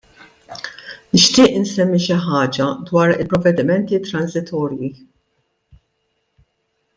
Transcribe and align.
Nixtieq 1.17 1.51
insemmi 1.59 1.99
xi 2.05 2.17
ħaġa 2.23 2.69
dwar 2.87 3.13
il-provvedimenti 3.17 4.01
transitorji. 4.09 4.91